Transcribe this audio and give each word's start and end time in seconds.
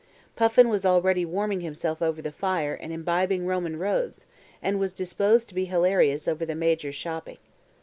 Puffin 0.35 0.67
was 0.67 0.83
already 0.83 1.25
warming 1.25 1.61
himself 1.61 2.01
over 2.01 2.23
the 2.23 2.31
fire 2.31 2.73
and 2.73 2.91
imbibing 2.91 3.45
Roman 3.45 3.77
roads, 3.77 4.25
and 4.59 4.79
was 4.79 4.93
disposed 4.93 5.47
to 5.49 5.53
be 5.53 5.65
hilarious 5.65 6.27
over 6.27 6.43
the 6.43 6.55
Major's 6.55 6.95
shopping. 6.95 7.37